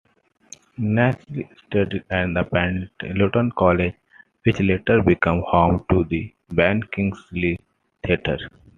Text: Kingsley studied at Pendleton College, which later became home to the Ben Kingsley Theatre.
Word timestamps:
Kingsley 0.77 1.47
studied 1.63 2.05
at 2.09 2.49
Pendleton 2.51 3.51
College, 3.51 3.93
which 4.43 4.59
later 4.59 4.99
became 5.03 5.43
home 5.43 5.85
to 5.91 6.05
the 6.05 6.33
Ben 6.49 6.81
Kingsley 6.81 7.59
Theatre. 8.03 8.49